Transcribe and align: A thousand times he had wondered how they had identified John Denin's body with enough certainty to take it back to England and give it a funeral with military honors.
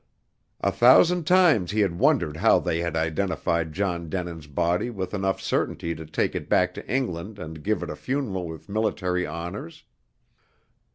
A 0.61 0.71
thousand 0.71 1.27
times 1.27 1.69
he 1.69 1.81
had 1.81 1.99
wondered 1.99 2.37
how 2.37 2.57
they 2.57 2.79
had 2.81 2.95
identified 2.95 3.71
John 3.71 4.09
Denin's 4.09 4.47
body 4.47 4.89
with 4.89 5.13
enough 5.13 5.39
certainty 5.39 5.93
to 5.93 6.07
take 6.07 6.33
it 6.33 6.49
back 6.49 6.73
to 6.73 6.91
England 6.91 7.37
and 7.37 7.61
give 7.61 7.83
it 7.83 7.89
a 7.91 7.95
funeral 7.95 8.47
with 8.47 8.67
military 8.67 9.27
honors. 9.27 9.83